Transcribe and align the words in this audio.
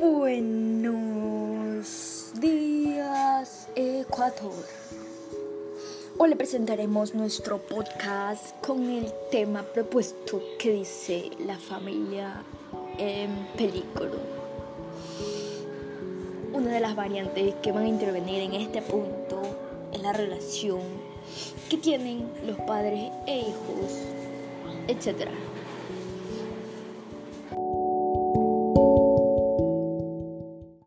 Buenos 0.00 1.82
días, 2.40 3.68
Ecuador. 3.74 4.52
Hoy 6.18 6.28
le 6.30 6.36
presentaremos 6.36 7.16
nuestro 7.16 7.58
podcast 7.58 8.54
con 8.64 8.88
el 8.90 9.12
tema 9.32 9.64
propuesto 9.64 10.40
que 10.60 10.70
dice 10.70 11.30
la 11.44 11.58
familia 11.58 12.44
en 12.96 13.48
peligro. 13.56 14.20
Una 16.52 16.70
de 16.70 16.78
las 16.78 16.94
variantes 16.94 17.56
que 17.56 17.72
van 17.72 17.86
a 17.86 17.88
intervenir 17.88 18.42
en 18.42 18.54
este 18.54 18.82
punto 18.82 19.42
es 19.92 20.00
la 20.00 20.12
relación 20.12 20.78
que 21.68 21.76
tienen 21.76 22.30
los 22.46 22.56
padres 22.58 23.10
e 23.26 23.40
hijos, 23.40 23.98
etc. 24.86 25.28